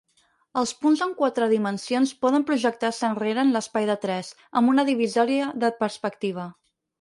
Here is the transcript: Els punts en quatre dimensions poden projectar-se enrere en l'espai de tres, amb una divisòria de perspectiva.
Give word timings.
Els 0.59 0.71
punts 0.85 1.01
en 1.05 1.11
quatre 1.17 1.49
dimensions 1.51 2.13
poden 2.25 2.45
projectar-se 2.47 3.05
enrere 3.11 3.43
en 3.43 3.53
l'espai 3.57 3.87
de 3.91 3.97
tres, 4.07 4.33
amb 4.63 4.73
una 4.75 4.87
divisòria 4.89 5.53
de 5.67 5.71
perspectiva. 5.85 6.49